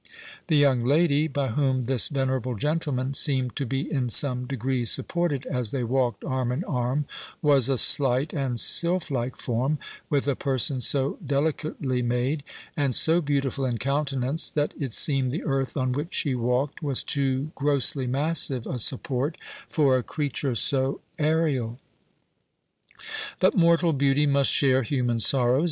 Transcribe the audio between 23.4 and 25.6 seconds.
mortal beauty must share human sorrows.